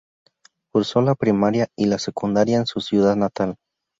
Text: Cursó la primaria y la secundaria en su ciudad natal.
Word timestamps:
Cursó 0.73 0.99
la 1.03 1.13
primaria 1.13 1.67
y 1.77 1.85
la 1.85 1.99
secundaria 1.99 2.57
en 2.57 2.65
su 2.65 2.79
ciudad 2.79 3.15
natal. 3.15 3.57